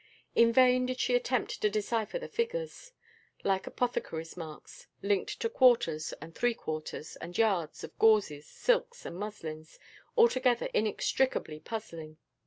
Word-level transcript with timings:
In 0.33 0.51
vain 0.51 0.87
did 0.87 0.99
she 0.99 1.13
attempt 1.13 1.61
to 1.61 1.69
decipher 1.69 2.17
the 2.17 2.27
figures, 2.27 2.91
like 3.43 3.67
apothecaries' 3.67 4.35
marks, 4.35 4.87
linked 5.03 5.39
to 5.41 5.47
quarters 5.47 6.11
and 6.13 6.33
three 6.33 6.55
quarters, 6.55 7.17
and 7.17 7.37
yards, 7.37 7.83
of 7.83 7.95
gauzes, 7.99 8.47
silks, 8.47 9.05
and 9.05 9.15
muslins, 9.15 9.77
altogether 10.17 10.69
inextricably 10.73 11.59
puzzling. 11.59 12.17